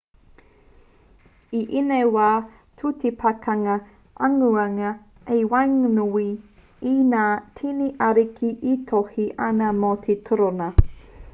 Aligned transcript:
i 1.57 1.59
ēnei 1.81 2.05
wā 2.13 2.29
ka 2.29 2.77
tū 2.83 2.91
te 3.03 3.11
pakanga 3.23 3.75
aungarea 4.27 4.93
i 5.35 5.43
waenganui 5.51 6.25
i 6.93 6.93
ngā 7.11 7.27
tini 7.61 7.91
ariki 8.07 8.51
e 8.71 8.75
tohe 8.93 9.29
ana 9.49 9.69
mō 9.83 9.93
te 10.07 10.17
torōna 10.31 10.71